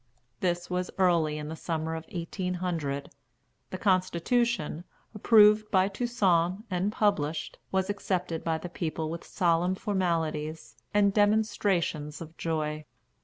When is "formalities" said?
9.75-10.75